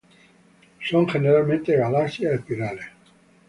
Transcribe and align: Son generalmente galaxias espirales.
Son 0.89 1.05
generalmente 1.07 1.77
galaxias 1.77 2.33
espirales. 2.33 2.87